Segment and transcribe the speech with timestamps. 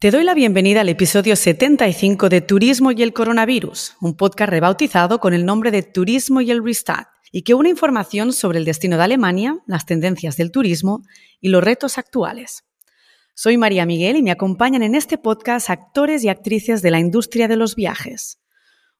[0.00, 5.18] Te doy la bienvenida al episodio 75 de Turismo y el Coronavirus, un podcast rebautizado
[5.18, 8.96] con el nombre de Turismo y el Restart, y que une información sobre el destino
[8.96, 11.02] de Alemania, las tendencias del turismo
[11.40, 12.62] y los retos actuales.
[13.34, 17.48] Soy María Miguel y me acompañan en este podcast actores y actrices de la industria
[17.48, 18.38] de los viajes.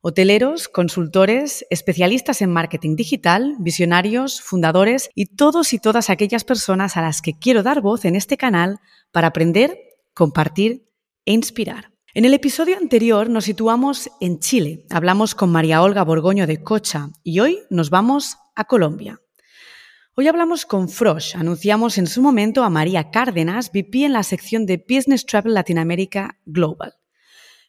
[0.01, 7.03] Hoteleros, consultores, especialistas en marketing digital, visionarios, fundadores y todos y todas aquellas personas a
[7.03, 8.81] las que quiero dar voz en este canal
[9.13, 9.79] para aprender,
[10.13, 10.88] compartir
[11.29, 11.93] e inspirar.
[12.15, 17.11] En el episodio anterior nos situamos en Chile, hablamos con María Olga Borgoño de Cocha
[17.23, 19.21] y hoy nos vamos a Colombia.
[20.15, 24.65] Hoy hablamos con Frosh, anunciamos en su momento a María Cárdenas, VP en la sección
[24.65, 26.95] de Business Travel Latinoamérica Global.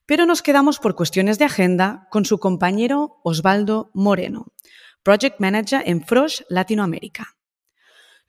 [0.06, 4.54] Pero nos quedamos por cuestiones de agenda con su compañero Osvaldo Moreno,
[5.04, 7.36] Project Manager en Frosh Latinoamérica.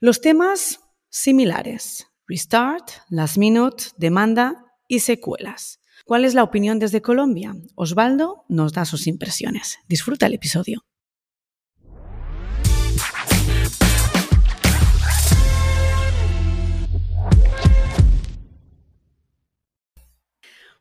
[0.01, 4.60] Los temas similares, Restart, Last Minute, Demanda
[4.91, 5.79] y secuelas.
[6.03, 7.55] ¿Cuál es la opinión desde Colombia?
[7.75, 9.79] Osvaldo nos da sus impresiones.
[9.87, 10.81] Disfruta el episodio.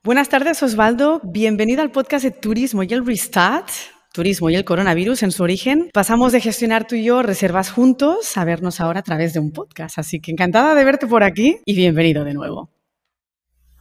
[0.02, 1.20] Buenas tardes, Osvaldo.
[1.22, 3.68] Bienvenido al podcast de Turismo y el Restart.
[4.12, 5.88] Turismo y el coronavirus en su origen.
[5.92, 9.52] Pasamos de gestionar tú y yo reservas juntos a vernos ahora a través de un
[9.52, 10.00] podcast.
[10.00, 12.79] Así que encantada de verte por aquí y bienvenido de nuevo.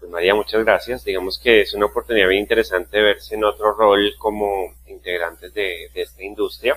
[0.09, 1.03] María, muchas gracias.
[1.03, 6.23] Digamos que es una oportunidad bien interesante verse en otro rol como integrantes de, esta
[6.23, 6.75] industria.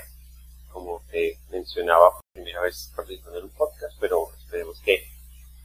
[0.70, 5.02] Como te mencionaba, primera vez participando en un podcast, pero esperemos que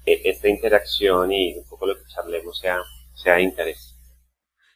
[0.05, 2.81] esta interacción y un poco lo que charlemos sea,
[3.13, 3.95] sea de interés.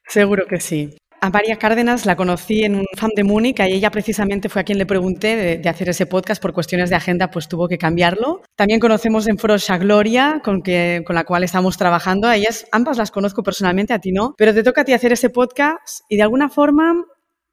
[0.08, 0.98] Seguro que sí.
[1.24, 4.64] A María Cárdenas la conocí en un fan de Múnich y ella precisamente fue a
[4.64, 8.42] quien le pregunté de, hacer ese podcast por cuestiones de agenda, pues tuvo que cambiarlo.
[8.56, 12.28] También conocemos en Foros a Gloria, con, con la cual estamos trabajando.
[12.28, 15.12] A ellas ambas las conozco personalmente, a ti no, pero te toca a ti hacer
[15.12, 17.06] ese podcast y de alguna forma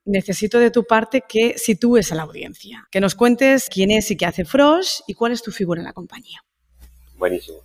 [0.07, 4.17] necesito de tu parte que sitúes a la audiencia, que nos cuentes quién es y
[4.17, 6.43] qué hace Frosh y cuál es tu figura en la compañía.
[7.19, 7.59] Buenísimo.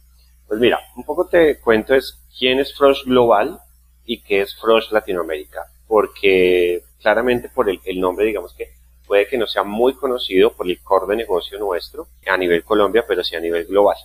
[0.50, 3.58] Pues mira, un poco te cuento es quién es Frosh Global
[4.04, 5.62] y qué es Frosh Latinoamérica
[5.94, 8.74] porque claramente por el, nombre, digamos que
[9.06, 13.06] puede que no sea muy conocido por el core de negocio nuestro a nivel Colombia,
[13.08, 13.96] pero sí a nivel global.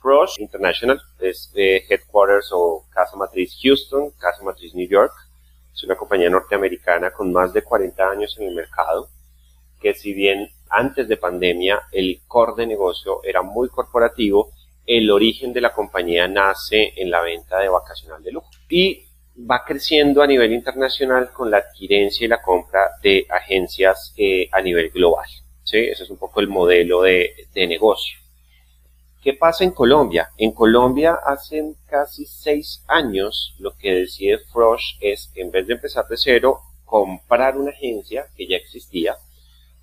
[0.00, 5.12] Frosh International es de headquarters o casa matriz Houston, casa matriz New York.
[5.74, 9.10] Es una compañía norteamericana con más de 40 años en el mercado,
[9.82, 14.52] que si bien antes de pandemia el core de negocio era muy corporativo,
[14.86, 18.48] el origen de la compañía nace en la venta de vacacional de lujo.
[18.70, 19.03] Y
[19.36, 24.60] va creciendo a nivel internacional con la adquirencia y la compra de agencias eh, a
[24.60, 25.26] nivel global.
[25.64, 25.78] ¿sí?
[25.78, 28.18] Ese es un poco el modelo de, de, negocio.
[29.22, 30.30] ¿Qué pasa en Colombia?
[30.36, 36.06] En Colombia hace casi seis años lo que decide Frosh es, en vez de empezar
[36.06, 39.16] de cero, comprar una agencia que ya existía,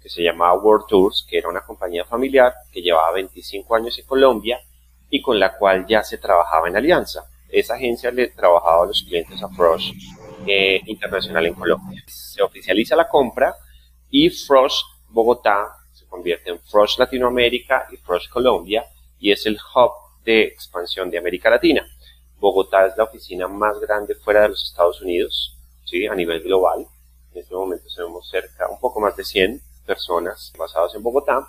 [0.02, 4.06] que se llamaba World Tours, que era una compañía familiar que llevaba 25 años en
[4.06, 4.60] Colombia
[5.10, 9.04] y con la cual ya se trabajaba en alianza esa agencia le trabajaba a los
[9.04, 9.92] clientes a Frosh
[10.48, 12.04] eh, Internacional en Colombia.
[12.08, 13.56] Se oficializa la compra
[14.10, 18.86] y Frosh Bogotá se convierte en Frosh Latinoamérica y Frosh Colombia
[19.20, 19.92] y es el hub
[20.24, 21.86] de expansión de América Latina.
[22.40, 26.08] Bogotá es la oficina más grande fuera de los Estados Unidos, ¿sí?
[26.08, 26.88] a nivel global.
[27.34, 31.48] En este momento tenemos cerca, un poco más de 100 personas basadas en Bogotá.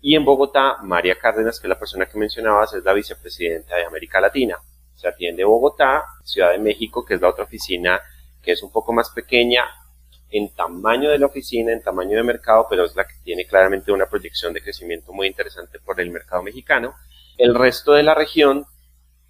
[0.00, 3.84] Y en Bogotá, María Cárdenas, que es la persona que mencionabas, es la vicepresidenta de
[3.84, 4.58] América Latina
[4.98, 8.00] se atiende Bogotá, Ciudad de México, que es la otra oficina
[8.42, 9.64] que es un poco más pequeña
[10.30, 13.92] en tamaño de la oficina, en tamaño de mercado, pero es la que tiene claramente
[13.92, 16.94] una proyección de crecimiento muy interesante por el mercado mexicano.
[17.36, 18.66] El resto de la región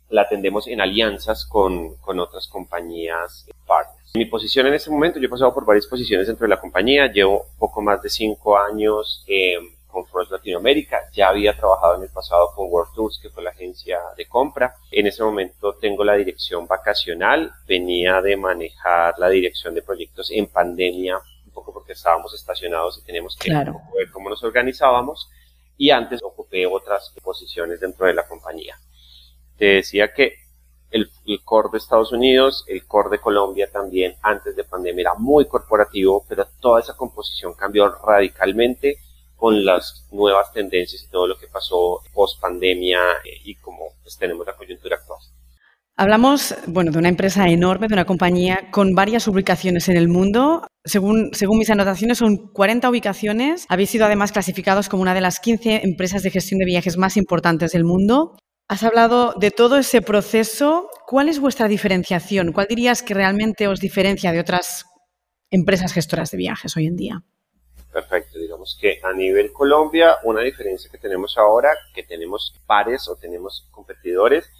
[0.09, 4.13] la atendemos en alianzas con, con otras compañías partners.
[4.15, 7.13] Mi posición en este momento, yo he pasado por varias posiciones dentro de la compañía,
[7.13, 9.59] llevo poco más de cinco años eh,
[9.99, 11.11] con Frost Latinoamérica.
[11.13, 14.75] Ya había trabajado en el pasado con World Tours, que fue la agencia de compra.
[14.91, 17.53] En ese momento tengo la dirección vacacional.
[17.67, 23.05] Venía de manejar la dirección de proyectos en pandemia, un poco porque estábamos estacionados y
[23.05, 25.29] teníamos que ver cómo nos organizábamos.
[25.77, 28.77] Y antes ocupé otras posiciones dentro de la compañía.
[29.57, 30.35] Te decía que
[30.91, 35.15] el, el, core de Estados Unidos, el core de Colombia también antes de pandemia era
[35.15, 38.99] muy corporativo, pero toda esa composición cambió radicalmente
[39.39, 44.19] con las nuevas tendencias y todo lo que pasó post pandemia eh, y como pues,
[44.19, 45.21] tenemos la coyuntura actual.
[45.97, 50.67] Hablamos, bueno, de una empresa enorme, de una compañía con varias ubicaciones en el mundo.
[50.85, 53.65] Según, según mis anotaciones, son 40 ubicaciones.
[53.69, 57.17] Habéis sido además clasificados como una de las 15 empresas de gestión de viajes más
[57.17, 58.37] importantes del mundo.
[58.69, 60.89] Has hablado de todo ese proceso.
[61.07, 62.53] ¿Cuál es vuestra diferenciación?
[62.53, 64.85] ¿Cuál dirías que realmente os diferencia de otras
[65.51, 67.25] empresas gestoras de viajes hoy en día?
[67.93, 73.17] Perfecto, digamos que a nivel Colombia, una diferencia que tenemos ahora, que tenemos pares o
[73.17, 74.51] tenemos competidores,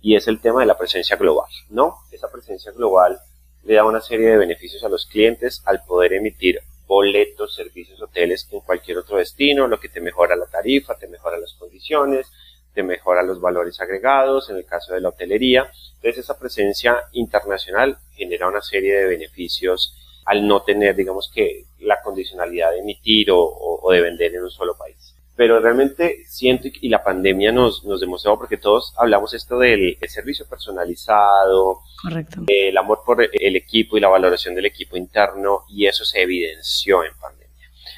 [0.00, 1.96] y es el tema de la presencia global, ¿no?
[2.12, 3.18] Esa presencia global
[3.64, 8.46] le da una serie de beneficios a los clientes al poder emitir boletos, servicios, hoteles
[8.52, 12.30] en cualquier otro destino, lo que te mejora la tarifa, te mejora las condiciones,
[12.72, 15.70] te mejora los valores agregados, en el caso de la hotelería.
[15.96, 19.96] Entonces esa presencia internacional genera una serie de beneficios
[20.26, 24.76] al no tener, digamos que, la condicionalidad de emitir o, de vender en un solo
[24.76, 25.14] país.
[25.36, 30.46] Pero realmente siento, y la pandemia nos, nos demostró, porque todos hablamos esto del servicio
[30.48, 32.42] personalizado, Correcto.
[32.48, 37.04] el amor por el equipo y la valoración del equipo interno, y eso se evidenció
[37.04, 37.46] en pandemia.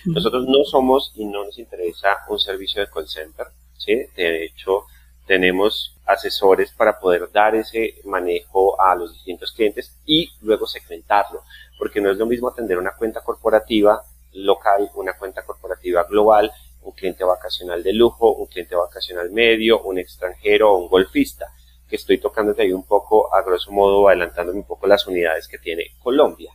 [0.05, 3.47] Nosotros no somos y no nos interesa un servicio de call center,
[3.77, 3.95] ¿sí?
[4.17, 4.85] De hecho,
[5.27, 11.43] tenemos asesores para poder dar ese manejo a los distintos clientes y luego segmentarlo,
[11.79, 14.03] porque no es lo mismo atender una cuenta corporativa
[14.33, 16.53] local, una cuenta corporativa global,
[16.83, 21.47] un cliente vacacional de lujo, un cliente vacacional medio, un extranjero o un golfista,
[21.89, 25.59] que estoy tocándote ahí un poco, a grosso modo, adelantándome un poco las unidades que
[25.59, 26.53] tiene Colombia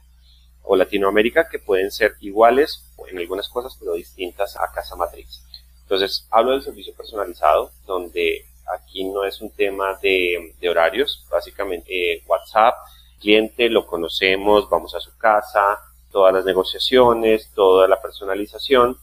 [0.63, 5.41] o Latinoamérica, que pueden ser iguales en algunas cosas, pero distintas a Casa Matriz.
[5.81, 12.23] Entonces, hablo del servicio personalizado, donde aquí no es un tema de, horarios, básicamente eh,
[12.27, 12.75] WhatsApp,
[13.23, 15.79] cliente, lo conocemos, vamos a su casa,
[16.11, 18.97] todas las negociaciones, toda la personalización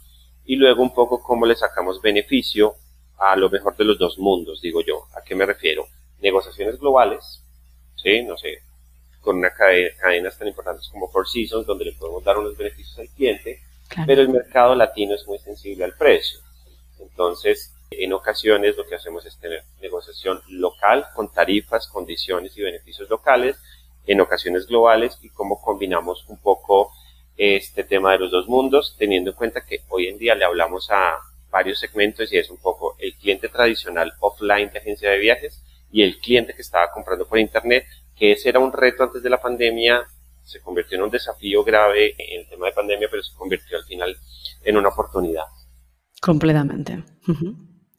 [0.44, 2.74] y luego un poco cómo le sacamos beneficio
[3.18, 5.06] a lo mejor de los dos mundos, digo yo.
[5.16, 5.86] ¿A qué me refiero?
[6.20, 7.42] Negociaciones globales,
[7.96, 8.22] ¿sí?
[8.22, 8.58] No sé,
[9.20, 12.98] con una cadena, cadenas tan importantes como Four Seasons, donde le podemos dar unos beneficios
[12.98, 13.60] al cliente,
[14.06, 16.40] pero el mercado latino es muy sensible al precio.
[16.98, 23.08] Entonces, en ocasiones lo que hacemos es tener negociación local con tarifas, condiciones y beneficios
[23.10, 23.56] locales,
[24.06, 26.90] en ocasiones globales y cómo combinamos un poco
[27.36, 30.90] este tema de los dos mundos, teniendo en cuenta que hoy en día le hablamos
[30.90, 31.14] a
[31.50, 36.02] varios segmentos y es un poco el cliente tradicional offline de agencia de viajes y
[36.02, 39.40] el cliente que estaba comprando por internet, que ese era un reto antes de la
[39.40, 40.06] pandemia,
[40.44, 43.84] se convirtió en un desafío grave en el tema de pandemia, pero se convirtió al
[43.84, 44.16] final
[44.62, 45.44] en una oportunidad.
[46.20, 47.02] Completamente.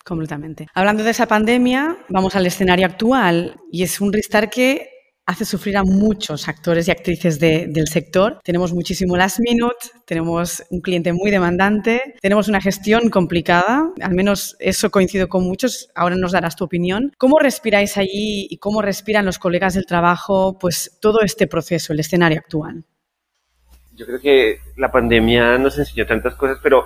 [0.06, 0.68] Completamente.
[0.74, 4.90] Hablando de esa pandemia, vamos al escenario actual y es un restart que
[5.32, 8.40] hace sufrir a muchos actores y actrices del sector.
[8.44, 14.58] Tenemos muchísimo last minute, tenemos un cliente muy demandante, tenemos una gestión complicada, al menos
[14.60, 17.14] eso coincido con muchos, ahora nos darás tu opinión.
[17.18, 22.02] ¿Cómo respiráis allí y cómo respiran los colegas del trabajo pues todo este proceso, el
[22.02, 22.84] escenario actual?
[23.94, 26.86] Yo creo que la pandemia nos enseñó tantas cosas, pero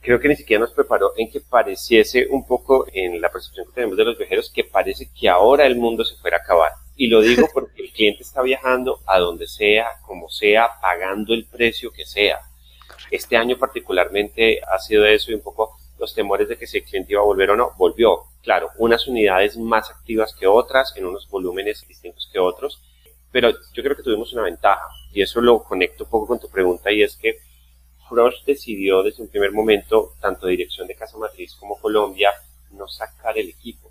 [0.00, 3.74] creo que ni siquiera nos preparó en que pareciese un poco en la percepción que
[3.74, 6.85] tenemos de los viajeros que parece que ahora el mundo se fuera a acabar.
[6.96, 11.44] Y lo digo porque el cliente está viajando a donde sea, como sea, pagando el
[11.44, 12.40] precio que sea.
[13.10, 16.84] Este año particularmente ha sido eso y un poco los temores de que si el
[16.84, 18.24] cliente iba a volver o no, volvió.
[18.42, 22.80] Claro, unas unidades más activas que otras, en unos volúmenes distintos que otros,
[23.32, 26.48] pero yo creo que tuvimos una ventaja y eso lo conecto un poco con tu
[26.48, 27.38] pregunta y es que
[28.08, 32.30] Frost decidió desde un primer momento, tanto dirección de Casa Matriz como Colombia,
[32.70, 33.90] no sacar el equipo.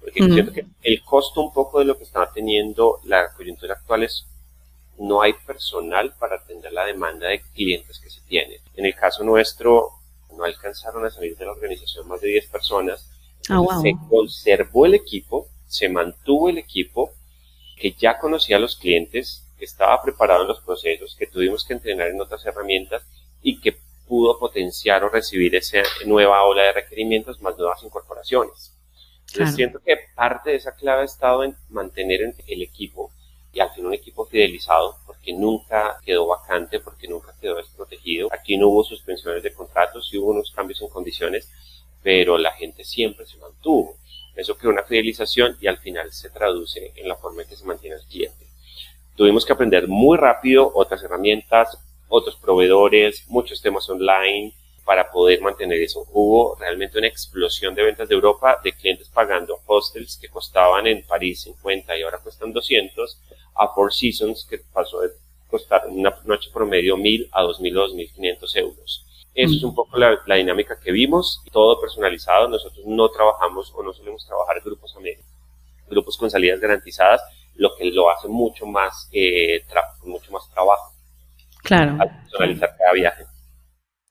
[0.00, 4.04] Porque siento que el costo un poco de lo que estaba teniendo la coyuntura actual
[4.04, 4.26] es
[4.98, 8.60] no hay personal para atender la demanda de clientes que se tiene.
[8.76, 9.90] En el caso nuestro,
[10.36, 13.08] no alcanzaron a salir de la organización más de 10 personas.
[13.48, 17.12] Ah, se conservó el equipo, se mantuvo el equipo
[17.76, 21.72] que ya conocía a los clientes, que estaba preparado en los procesos, que tuvimos que
[21.72, 23.02] entrenar en otras herramientas
[23.42, 28.72] y que pudo potenciar o recibir esa nueva ola de requerimientos más nuevas incorporaciones.
[29.32, 33.12] Entonces siento que parte de esa clave ha estado en mantener el equipo
[33.52, 38.28] y al fin un equipo fidelizado porque nunca quedó vacante, porque nunca quedó desprotegido.
[38.32, 41.48] Aquí no hubo suspensiones de contratos, sí hubo unos cambios en condiciones,
[42.02, 43.96] pero la gente siempre se mantuvo.
[44.34, 47.64] Eso creó una fidelización y al final se traduce en la forma en que se
[47.64, 48.46] mantiene el cliente.
[49.16, 54.54] Tuvimos que aprender muy rápido otras herramientas, otros proveedores, muchos temas online
[54.90, 56.04] para poder mantener eso.
[56.10, 61.06] Hubo realmente una explosión de ventas de Europa de clientes pagando hostels que costaban en
[61.06, 63.20] París 50 y ahora cuestan 200
[63.54, 65.10] a Four Seasons que pasó de
[65.48, 69.06] costar una noche promedio 1000 a 2000 o 2500 euros.
[69.32, 72.48] Eso es un poco la, dinámica que vimos, todo personalizado.
[72.48, 75.22] Nosotros no trabajamos o no solemos trabajar grupos a medio,
[75.88, 77.22] grupos con salidas garantizadas,
[77.54, 79.62] lo que lo hace mucho más, eh,
[80.02, 80.92] mucho más trabajo.
[81.62, 81.96] Claro.
[81.96, 83.29] personalizar cada viaje.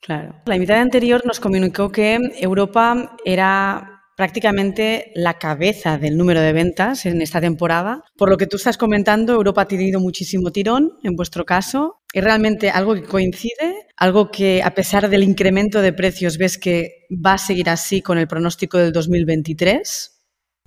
[0.01, 0.35] Claro.
[0.45, 7.05] La invitada anterior nos comunicó que Europa era prácticamente la cabeza del número de ventas
[7.05, 8.03] en esta temporada.
[8.17, 12.01] Por lo que tú estás comentando, Europa ha tenido muchísimo tirón en vuestro caso.
[12.11, 13.87] ¿Es realmente algo que coincide?
[13.95, 18.17] ¿Algo que a pesar del incremento de precios ves que va a seguir así con
[18.17, 20.19] el pronóstico del 2023?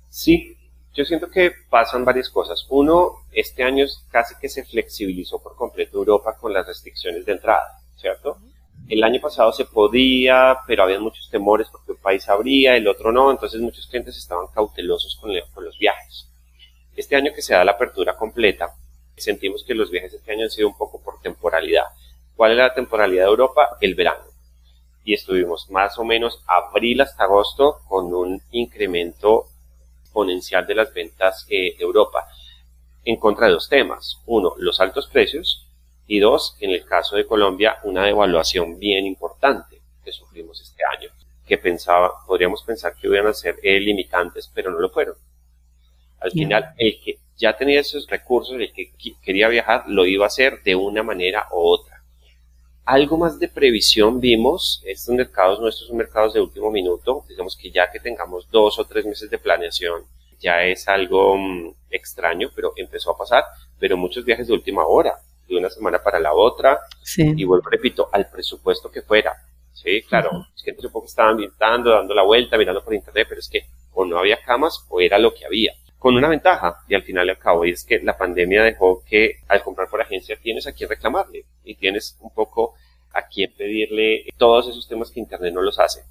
[0.09, 0.57] Sí,
[0.95, 2.65] yo siento que pasan varias cosas.
[2.69, 7.65] Uno, este año casi que se flexibilizó por completo Europa con las restricciones de entrada,
[7.97, 8.39] ¿cierto?
[8.89, 13.11] El año pasado se podía, pero había muchos temores porque un país abría, el otro
[13.11, 16.29] no, entonces muchos clientes estaban cautelosos con, los viajes.
[16.95, 18.75] Este año que se da la apertura completa,
[19.15, 21.85] sentimos que los viajes este año han sido un poco por temporalidad.
[22.35, 23.77] ¿Cuál es la temporalidad de Europa?
[23.79, 24.25] El verano.
[25.05, 29.47] Y estuvimos más o menos abril hasta agosto con un incremento
[30.01, 32.27] exponencial de las ventas de Europa
[33.05, 34.21] en contra de dos temas.
[34.25, 35.67] Uno, los altos precios
[36.13, 41.09] y dos, en el caso de Colombia, una devaluación bien importante que sufrimos este año,
[41.43, 45.15] que pensaba, podríamos pensar que iban a ser eh, limitantes, pero no lo fueron.
[46.19, 48.91] Al final, el que ya tenía esos recursos, el que
[49.23, 52.03] quería viajar, lo iba a hacer de una manera u otra.
[52.85, 57.71] Algo más de previsión vimos, estos mercados nuestros son mercados de último minuto, digamos que
[57.71, 60.03] ya que tengamos dos o tres meses de planeación,
[60.39, 63.45] ya es algo mm, extraño, pero empezó a pasar,
[63.79, 65.17] pero muchos viajes de última hora,
[65.53, 66.79] de una semana para la otra,
[67.17, 69.33] y vuelvo, repito, al presupuesto que fuera.
[69.71, 73.39] Sí, claro, es que entre poco estaban visitando, dando la vuelta, mirando por internet, pero
[73.39, 76.95] es que o no había camas o era lo que había con una ventaja y
[76.95, 80.35] al final al cabo y es que la pandemia dejó que al comprar por agencia
[80.35, 82.73] tienes a quien reclamarle y tienes un poco
[83.13, 86.01] a quien pedirle todos esos temas que Internet no los hace.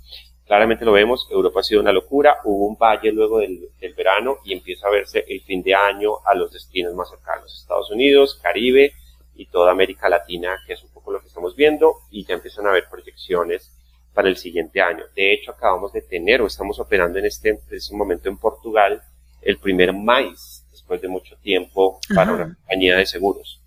[0.46, 4.38] Claramente lo vemos, Europa ha sido una locura, hubo un valle luego del, del verano
[4.46, 8.40] y empieza a verse el fin de año a los destinos más cercanos, Estados Unidos,
[8.42, 8.94] Caribe
[9.34, 12.66] y toda América Latina, que es un poco lo que estamos viendo y ya empiezan
[12.66, 13.72] a haber proyecciones
[14.14, 15.04] para el siguiente año.
[15.14, 19.02] De hecho, acabamos de tener o estamos operando en este, en este momento en Portugal
[19.40, 23.60] el primer maíz después de mucho tiempo para una compañía de seguros.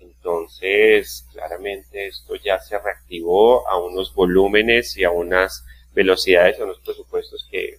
[0.00, 6.80] Entonces, claramente esto ya se reactivó a unos volúmenes y a unas velocidades, a unos
[6.80, 7.78] presupuestos que,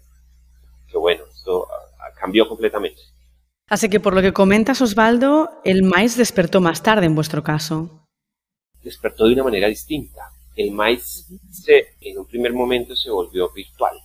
[0.89, 1.67] que bueno, esto
[2.17, 3.01] cambió completamente.
[3.69, 8.05] Así que por lo que comentas, Osvaldo, el maíz despertó más tarde en vuestro caso.
[8.81, 10.21] Despertó de una manera distinta.
[10.55, 13.97] El maíz se, en un primer momento se volvió virtual,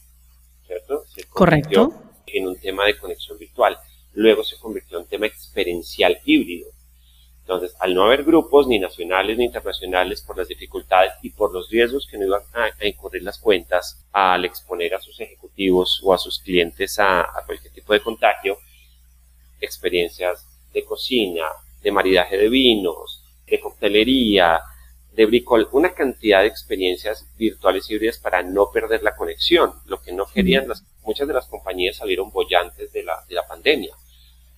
[0.66, 1.04] ¿cierto?
[1.30, 3.78] Correcto en un tema de conexión virtual.
[4.14, 6.68] Luego se convirtió en un tema experiencial híbrido.
[7.40, 11.68] Entonces, al no haber grupos ni nacionales ni internacionales por las dificultades y por los
[11.70, 16.18] riesgos que no iban a, incurrir las cuentas al exponer a sus ejecutivos o a
[16.18, 18.58] sus clientes a, a cualquier tipo de contagio,
[19.62, 21.46] experiencias de cocina,
[21.82, 24.60] de maridaje de vinos, de coctelería,
[25.12, 29.74] de bricol, una cantidad de experiencias virtuales híbridas para no perder la conexión.
[29.86, 33.46] Lo que no querían, las, muchas de las compañías salieron bollantes de la, de la
[33.46, 33.94] pandemia.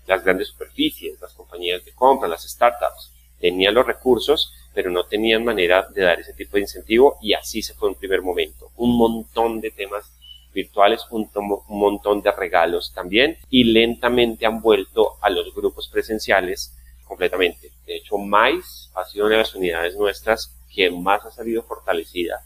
[0.07, 5.45] Las grandes superficies, las compañías de compra, las startups, tenían los recursos, pero no tenían
[5.45, 8.71] manera de dar ese tipo de incentivo y así se fue un primer momento.
[8.77, 10.13] Un montón de temas
[10.55, 16.75] virtuales, un, un montón de regalos también y lentamente han vuelto a los grupos presenciales
[17.05, 17.71] completamente.
[17.87, 22.41] De hecho, Mais ha sido una de las unidades nuestras que más ha salido fortalecida,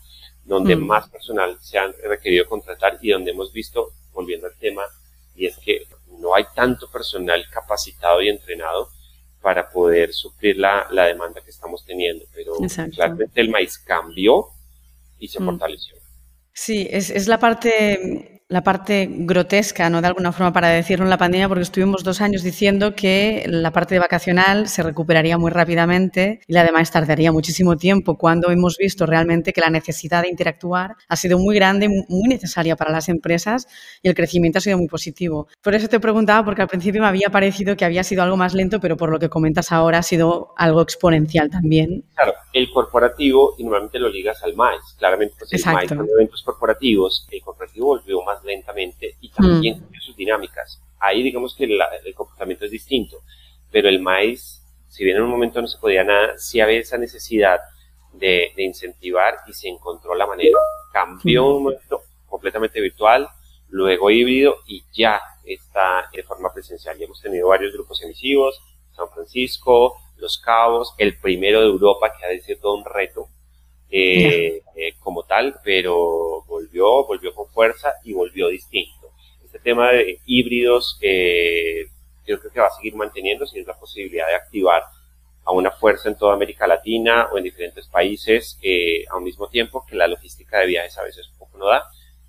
[0.44, 0.86] donde mm.
[0.86, 4.82] más personal se han requerido contratar y donde hemos visto, volviendo al tema,
[5.34, 5.86] y es que
[6.18, 8.90] no hay tanto personal capacitado y entrenado
[9.40, 12.54] para poder suplir la, la demanda que estamos teniendo, pero
[12.92, 14.48] claramente el maíz cambió
[15.18, 15.44] y se mm.
[15.44, 15.96] fortaleció.
[16.60, 20.00] Sí, es, es la parte la parte grotesca, ¿no?
[20.00, 23.72] De alguna forma para decirlo en la pandemia, porque estuvimos dos años diciendo que la
[23.72, 29.04] parte de vacacional se recuperaría muy rápidamente y además tardaría muchísimo tiempo cuando hemos visto
[29.04, 33.68] realmente que la necesidad de interactuar ha sido muy grande, muy necesaria para las empresas
[34.02, 35.48] y el crecimiento ha sido muy positivo.
[35.62, 38.54] Por eso te preguntaba, porque al principio me había parecido que había sido algo más
[38.54, 42.04] lento, pero por lo que comentas ahora ha sido algo exponencial también.
[42.14, 46.42] Claro, el corporativo, y normalmente lo ligas al MAIS, claramente pues el MAIS son eventos
[46.42, 50.00] corporativos, el corporativo volvió más lentamente y también mm.
[50.00, 50.80] sus dinámicas.
[51.00, 53.22] Ahí digamos que el comportamiento es distinto,
[53.70, 56.98] pero el maíz, si bien en un momento no se podía nada, sí había esa
[56.98, 57.60] necesidad
[58.12, 60.58] de, incentivar y se encontró la manera.
[60.92, 63.28] Cambió un momento completamente virtual,
[63.68, 66.98] luego híbrido y ya está de forma presencial.
[66.98, 68.60] Ya hemos tenido varios grupos emisivos,
[68.92, 73.28] San Francisco, Los Cabos, el primero de Europa que ha ser todo un reto
[73.90, 79.12] eh, eh, como tal, pero volvió, volvió con fuerza y volvió distinto.
[79.44, 81.86] Este tema de híbridos eh,
[82.26, 84.82] yo creo que va a seguir manteniéndose es la posibilidad de activar
[85.44, 88.58] a una fuerza en toda América Latina o en diferentes países
[89.10, 91.84] a un mismo tiempo que la logística de viajes a veces un poco no da,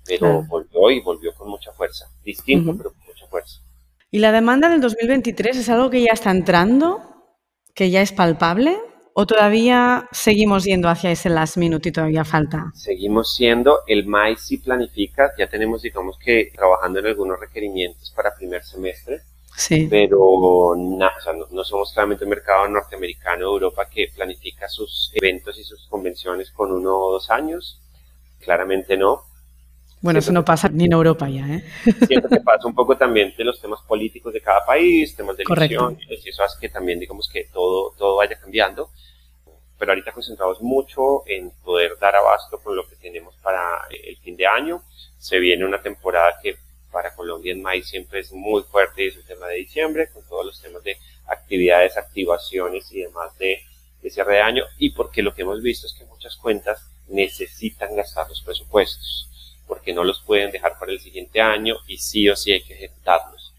[0.06, 2.06] pero volvió y volvió con mucha fuerza.
[2.24, 3.60] Distinto, pero con mucha fuerza.
[4.10, 7.02] ¿Y la demanda del 2023 es algo que ya está entrando?
[7.74, 8.78] ¿Que ya es palpable?
[9.14, 12.70] ¿O todavía seguimos yendo hacia ese last minute y todavía falta?
[12.74, 18.34] Seguimos siendo, el MAIS sí planifica, ya tenemos, digamos que, trabajando en algunos requerimientos para
[18.34, 19.22] primer semestre,
[19.56, 19.88] sí.
[19.90, 25.86] pero no, somos claramente un mercado norteamericano de Europa que planifica sus eventos y sus
[25.88, 27.80] convenciones con uno o dos años.
[28.38, 29.24] Claramente no.
[30.02, 31.64] Bueno, eso no pasa ni en Europa ya, ¿eh?
[32.06, 35.44] Siempre que pasa un poco también de los temas políticos de cada país, temas de
[35.46, 38.88] elección, y eso hace que también, digamos, que todo, todo vaya cambiando.
[39.78, 44.36] Pero ahorita concentramos mucho en poder dar abasto con lo que tenemos para el fin
[44.36, 44.82] de año.
[45.18, 46.56] Se viene una temporada que
[46.90, 50.26] para Colombia en mayo siempre es muy fuerte y es el tema de diciembre, con
[50.26, 53.58] todos los temas de actividades, activaciones y demás de,
[54.02, 54.64] de cierre de año.
[54.78, 59.30] Y porque lo que hemos visto es que muchas cuentas necesitan gastar los presupuestos
[59.70, 62.74] porque no los pueden dejar para el siguiente año y sí o sí hay que
[62.74, 63.54] ejecutarlos.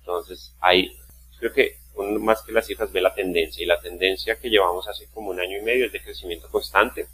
[0.00, 0.90] Entonces, hay,
[1.38, 1.76] creo que
[2.18, 5.38] más que las cifras ve la tendencia y la tendencia que llevamos hace como un
[5.38, 7.06] año y medio es de crecimiento constante,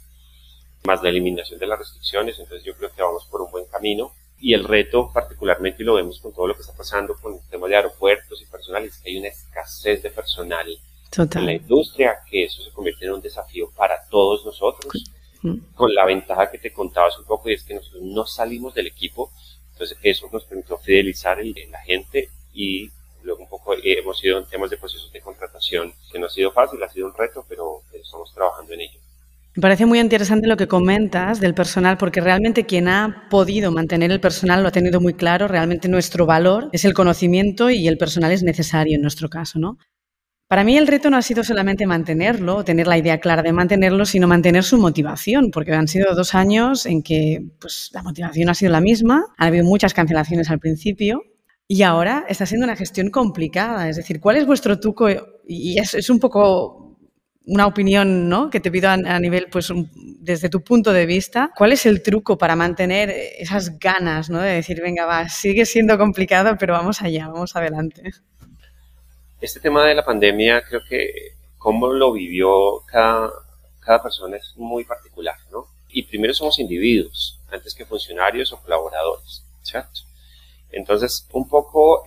[0.85, 4.11] más la eliminación de las restricciones, entonces yo creo que vamos por un buen camino
[4.39, 7.47] y el reto particularmente y lo vemos con todo lo que está pasando con el
[7.47, 10.65] tema de aeropuertos y personal es que hay una escasez de personal
[11.15, 14.91] en la industria, que eso se convierte en un desafío para todos nosotros
[15.75, 18.87] con la ventaja que te contabas un poco y es que nosotros no salimos del
[18.87, 19.31] equipo,
[19.73, 22.89] entonces eso nos permitió fidelizar a la gente y
[23.23, 26.51] luego un poco hemos ido en temas de procesos de contratación, que no ha sido
[26.51, 28.99] fácil, ha sido un reto, pero estamos trabajando en ello.
[29.53, 34.09] Me parece muy interesante lo que comentas del personal, porque realmente quien ha podido mantener
[34.09, 35.49] el personal lo ha tenido muy claro.
[35.49, 39.77] Realmente nuestro valor es el conocimiento y el personal es necesario en nuestro caso, ¿no?
[40.51, 44.03] Para mí el reto no ha sido solamente mantenerlo, tener la idea clara de mantenerlo,
[44.03, 48.53] sino mantener su motivación, porque han sido dos años en que pues, la motivación ha
[48.53, 51.23] sido la misma, ha habido muchas cancelaciones al principio
[51.69, 53.87] y ahora está siendo una gestión complicada.
[53.87, 55.07] Es decir, ¿cuál es vuestro truco?
[55.47, 56.97] Y es, un poco
[57.45, 58.49] una opinión ¿no?
[58.49, 59.71] que te pido a, nivel, pues
[60.19, 63.09] desde tu punto de vista, ¿cuál es el truco para mantener
[63.39, 64.41] esas ganas ¿no?
[64.41, 68.11] de decir, venga, va, sigue siendo complicado, pero vamos allá, vamos adelante?
[69.41, 73.31] Este tema de la pandemia, creo que cómo lo vivió cada,
[73.79, 75.67] cada persona es muy particular, ¿no?
[75.89, 80.01] Y primero somos individuos, antes que funcionarios o colaboradores, ¿cierto?
[80.69, 82.03] Entonces, un poco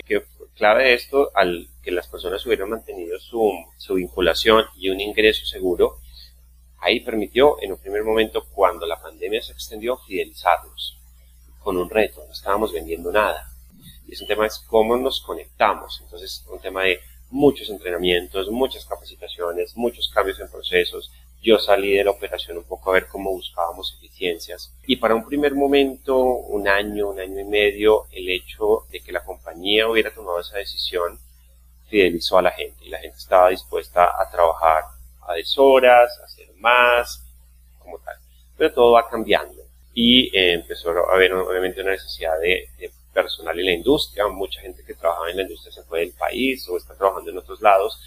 [0.54, 5.98] clave esto, al que las personas hubieran mantenido su, su vinculación y un ingreso seguro,
[6.78, 10.98] ahí permitió en un primer momento, cuando la pandemia se extendió, fidelizarlos
[11.58, 13.50] con un reto, no estábamos vendiendo nada.
[14.06, 16.00] Y es un tema es cómo nos conectamos.
[16.02, 21.10] Entonces, un tema de muchos entrenamientos, muchas capacitaciones, muchos cambios en procesos.
[21.42, 24.72] Yo salí de la operación un poco a ver cómo buscábamos eficiencias.
[24.87, 29.12] Y para un primer momento, un año, un año y medio, el hecho de que
[29.12, 31.18] la compañía hubiera tomado esa decisión
[31.88, 34.84] fidelizó a la gente y la gente estaba dispuesta a trabajar
[35.28, 37.22] a deshoras, a hacer más,
[37.78, 38.16] como tal.
[38.56, 43.59] Pero todo va cambiando y eh, empezó a haber obviamente una necesidad de, de personal
[43.59, 46.77] en la industria, mucha gente que trabajaba en la industria se fue del país o
[46.77, 47.98] está trabajando en otros lados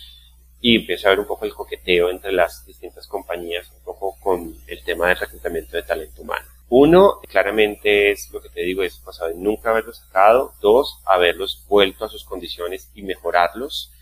[0.60, 4.56] y empieza a haber un poco el coqueteo entre las distintas compañías, un poco con
[4.68, 6.48] el tema del reclutamiento de talento humano.
[6.70, 10.54] Uno, claramente es lo que te digo, es pasado de nunca haberlos sacado.
[10.60, 13.94] Dos, haberlos vuelto a sus condiciones y mejorarlos.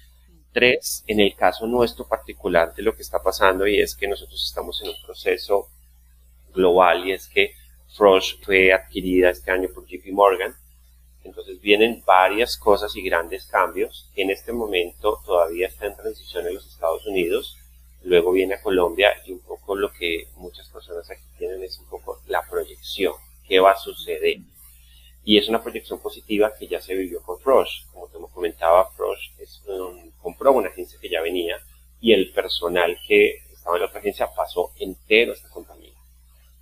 [0.52, 4.44] Tres, en el caso nuestro particular de lo que está pasando y es que nosotros
[4.44, 5.68] estamos en un proceso
[6.54, 7.54] global y es que
[7.96, 10.56] Frosh fue adquirida este año por JP Morgan
[11.26, 14.10] entonces vienen varias cosas y grandes cambios.
[14.16, 17.58] En este momento todavía está en transición en los Estados Unidos,
[18.04, 21.88] luego viene a Colombia y un poco lo que muchas personas aquí tienen es un
[21.88, 23.14] poco la proyección,
[23.48, 24.38] qué va a suceder.
[25.24, 27.88] Y es una proyección positiva que ya se vivió con Frosh.
[27.92, 29.64] Como te comentaba, Frosh es
[30.22, 31.58] compró una agencia que ya venía
[32.00, 35.94] y el personal que estaba en la otra agencia pasó entero a esta compañía.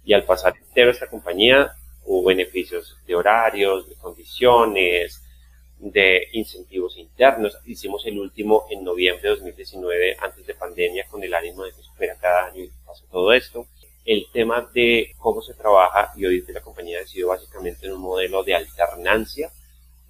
[0.06, 1.73] Y al pasar entero a esta compañía,
[2.06, 5.22] hubo beneficios de horarios, de condiciones,
[5.80, 7.58] de incentivos internos.
[7.66, 11.82] Hicimos el último en noviembre de 2019, antes de pandemia, con el ánimo de que
[11.82, 13.68] supera cada año y pasó todo esto.
[14.06, 18.02] El tema de cómo se trabaja, y hoy la compañía ha decidido básicamente en un
[18.02, 19.52] modelo de alternancia,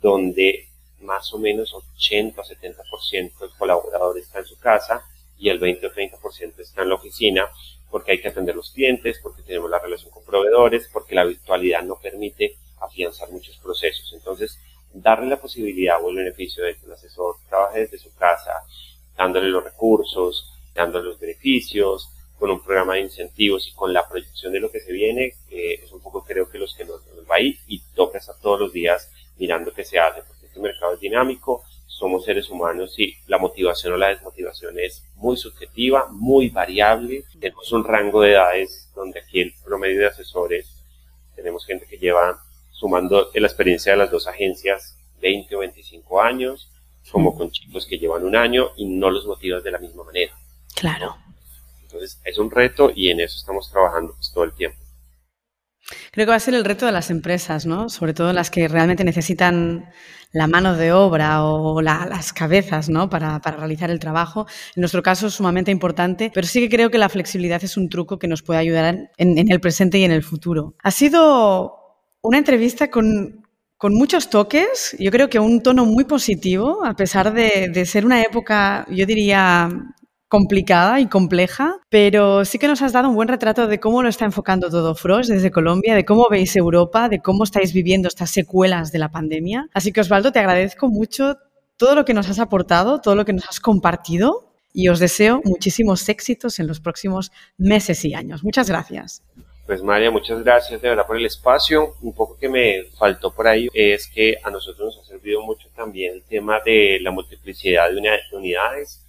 [0.02, 0.68] donde
[1.02, 5.06] más o menos 80 o 70% del colaborador está en su casa
[5.38, 7.50] y el 20 o 30% está en la oficina
[7.94, 11.84] porque hay que atender los clientes, porque tenemos la relación con proveedores, porque la virtualidad
[11.84, 14.12] no permite afianzar muchos procesos.
[14.14, 14.60] Entonces,
[14.92, 18.64] darle la posibilidad o el beneficio de que un asesor trabaje desde su casa,
[19.16, 24.52] dándole los recursos, dándole los beneficios, con un programa de incentivos y con la proyección
[24.52, 27.36] de lo que se viene, es un poco creo que los que nos, nos va
[27.36, 27.80] ahí y
[28.16, 31.64] estar todos los días mirando qué se hace, porque este mercado es dinámico,
[31.98, 37.24] somos seres humanos y la motivación o la desmotivación es muy subjetiva, muy variable.
[37.40, 40.84] Tenemos un rango de edades donde aquí el promedio de asesores
[41.36, 46.70] tenemos gente que lleva, sumando la experiencia de las dos agencias, 20 o 25 años,
[47.12, 50.34] como con chicos que llevan un año y no los motivas de la misma manera.
[50.76, 51.16] Claro.
[51.84, 54.83] Entonces es un reto y en eso estamos trabajando pues, todo el tiempo.
[56.12, 57.90] Creo que va a ser el reto de las empresas, ¿no?
[57.90, 59.90] Sobre todo las que realmente necesitan
[60.34, 63.10] la mano de obra o las cabezas, ¿no?
[63.10, 64.48] Para, realizar el trabajo.
[64.76, 67.88] En nuestro caso es sumamente importante, pero sí que creo que la flexibilidad es un
[67.88, 70.76] truco que nos puede ayudar en, el presente y en el futuro.
[70.84, 71.76] Ha sido
[72.22, 73.42] una entrevista con,
[73.82, 78.88] muchos toques, yo creo que un tono muy positivo, a pesar de ser una época,
[78.90, 79.70] yo diría,
[80.34, 84.10] complicada y compleja, pero sí que nos has dado un buen retrato de cómo lo
[84.10, 88.32] está enfocando todo Frost desde Colombia, de cómo veis Europa, de cómo estáis viviendo estas
[88.32, 89.68] secuelas de la pandemia.
[89.76, 91.38] Así que Osvaldo, te agradezco mucho
[91.78, 95.40] todo lo que nos has aportado, todo lo que nos has compartido y os deseo
[95.46, 98.44] muchísimos éxitos en los próximos meses y años.
[98.44, 99.22] Muchas gracias.
[99.68, 101.94] Pues María, muchas gracias de verdad por el espacio.
[102.02, 105.68] Un poco que me faltó por ahí es que a nosotros nos ha servido mucho
[105.76, 108.02] también el tema de la multiplicidad de
[108.36, 109.04] unidades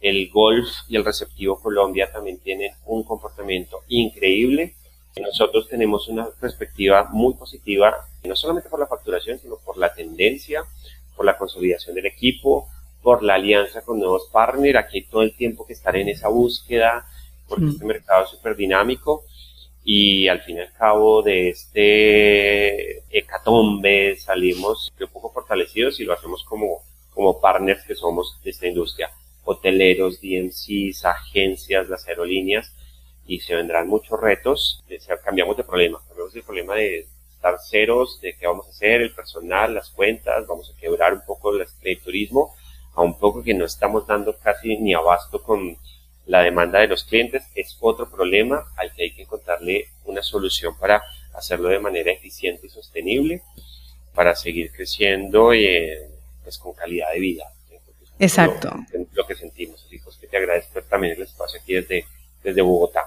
[0.00, 4.74] el Golf y el Receptivo Colombia también tienen un comportamiento increíble.
[5.20, 10.64] Nosotros tenemos una perspectiva muy positiva, no solamente por la facturación, sino por la tendencia,
[11.16, 12.68] por la consolidación del equipo,
[13.02, 14.78] por la alianza con nuevos partners.
[14.78, 17.06] Aquí todo el tiempo que estar en esa búsqueda,
[17.48, 17.70] porque mm.
[17.70, 19.24] este mercado es súper dinámico
[19.84, 26.12] y al fin y al cabo de este hecatombe salimos un poco fortalecidos y lo
[26.12, 26.82] hacemos como,
[27.12, 29.10] como partners que somos de esta industria
[29.50, 32.72] hoteleros, DMCs, agencias, las aerolíneas,
[33.26, 34.82] y se vendrán muchos retos.
[35.24, 39.12] Cambiamos de problema, cambiamos el problema de estar ceros, de qué vamos a hacer, el
[39.12, 42.54] personal, las cuentas, vamos a quebrar un poco el, turismo,
[42.94, 45.76] a un poco que no estamos dando casi ni abasto con
[46.26, 50.78] la demanda de los clientes, es otro problema al que hay que encontrarle una solución
[50.78, 51.02] para
[51.34, 53.42] hacerlo de manera eficiente y sostenible,
[54.14, 56.08] para seguir creciendo eh,
[56.44, 57.44] pues con calidad de vida.
[58.20, 58.70] Exacto.
[59.14, 59.82] Lo, que sentimos.
[59.86, 62.04] Así pues que te agradezco también el espacio aquí desde,
[62.44, 63.00] desde Bogotá.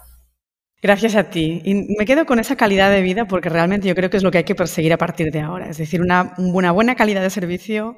[0.81, 1.61] Gracias a ti.
[1.63, 4.31] Y me quedo con esa calidad de vida porque realmente yo creo que es lo
[4.31, 5.69] que hay que perseguir a partir de ahora.
[5.69, 7.97] Es decir, una, una buena calidad de servicio,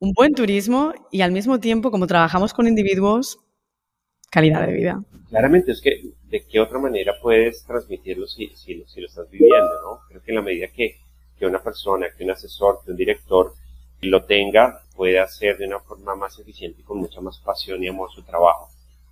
[0.00, 3.38] un buen turismo y al mismo tiempo, como trabajamos con individuos,
[4.30, 5.02] calidad de vida.
[5.30, 9.80] Claramente, es que de qué otra manera puedes transmitirlo si, si, si lo estás viviendo,
[9.82, 10.00] ¿no?
[10.08, 10.96] Creo que en la medida que,
[11.38, 13.54] que una persona, que un asesor, que un director
[14.02, 17.88] lo tenga, puede hacer de una forma más eficiente y con mucha más pasión y
[17.88, 18.68] amor su trabajo.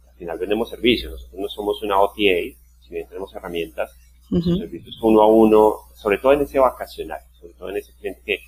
[0.07, 3.97] Al final vendemos servicios, nosotros no somos una OTA, si bien tenemos herramientas,
[4.31, 8.21] uh servicios uno a uno, sobre todo en ese vacacional, sobre todo en ese cliente
[8.23, 8.39] que,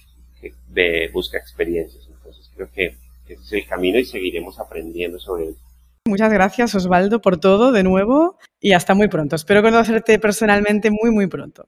[0.43, 2.07] que busca experiencias.
[2.11, 2.85] Entonces creo que
[3.25, 5.57] ese es el camino y seguiremos aprendiendo sobre él.
[6.05, 9.35] Muchas gracias Osvaldo por todo de nuevo y hasta muy pronto.
[9.35, 11.67] Espero conocerte personalmente muy muy pronto.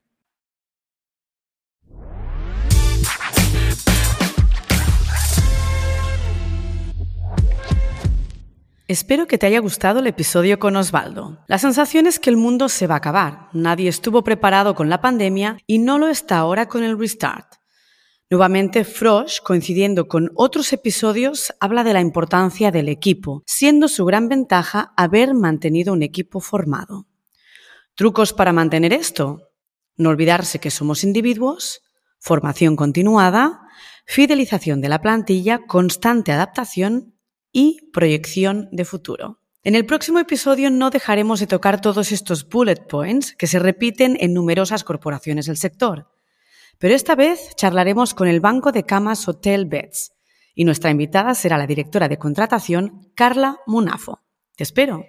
[8.92, 11.38] Espero que te haya gustado el episodio con Osvaldo.
[11.46, 13.48] La sensación es que el mundo se va a acabar.
[13.54, 17.54] Nadie estuvo preparado con la pandemia y no lo está ahora con el restart.
[18.28, 24.28] Nuevamente, Frosch, coincidiendo con otros episodios, habla de la importancia del equipo, siendo su gran
[24.28, 27.06] ventaja haber mantenido un equipo formado.
[27.94, 29.38] ¿Trucos para mantener esto?
[29.96, 31.80] No olvidarse que somos individuos,
[32.18, 33.62] formación continuada,
[34.04, 37.11] fidelización de la plantilla, constante adaptación
[37.52, 39.38] y proyección de futuro.
[39.62, 44.16] En el próximo episodio no dejaremos de tocar todos estos bullet points que se repiten
[44.18, 46.10] en numerosas corporaciones del sector.
[46.78, 50.14] Pero esta vez charlaremos con el banco de camas Hotel Beds
[50.54, 54.20] y nuestra invitada será la directora de contratación Carla Munafo.
[54.56, 55.04] Te espero.